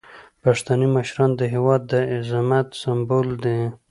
پښتني 0.43 0.87
مشران 0.95 1.31
د 1.37 1.41
هیواد 1.53 1.81
د 1.91 1.93
عظمت 2.15 2.67
سمبول 2.81 3.27
دي. 3.43 3.59